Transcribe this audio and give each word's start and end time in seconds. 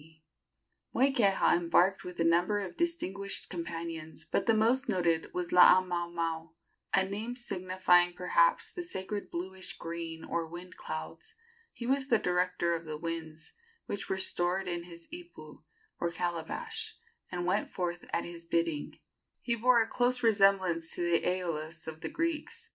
Moikeha 0.95 1.55
embarked 1.55 2.03
with 2.03 2.19
a 2.19 2.23
number 2.23 2.59
of 2.59 2.75
distinguished 2.75 3.51
companions, 3.51 4.25
but 4.25 4.47
the 4.47 4.53
most 4.55 4.89
noted 4.89 5.31
was 5.31 5.49
Laamaomao 5.49 6.53
a 6.91 7.05
name 7.07 7.35
signifying, 7.35 8.11
perhaps, 8.13 8.71
the 8.71 8.81
sacred 8.81 9.29
bluish 9.29 9.77
green 9.77 10.23
or 10.23 10.47
wind 10.47 10.75
clouds. 10.75 11.35
He 11.71 11.85
was 11.85 12.07
the 12.07 12.17
director 12.17 12.73
of 12.73 12.83
the 12.83 12.97
winds, 12.97 13.53
which 13.85 14.09
were 14.09 14.17
stored 14.17 14.67
in 14.67 14.85
his 14.85 15.07
ipu, 15.13 15.61
or 15.99 16.09
calabash, 16.09 16.97
and 17.31 17.45
went 17.45 17.69
forth 17.69 18.09
at 18.11 18.25
his 18.25 18.43
bidding. 18.43 18.97
He 19.39 19.53
bore 19.53 19.83
a 19.83 19.87
close 19.87 20.23
resemblance 20.23 20.89
to 20.95 21.03
the 21.03 21.21
Æolus 21.21 21.85
of 21.87 22.01
the 22.01 22.09
Greeks. 22.09 22.69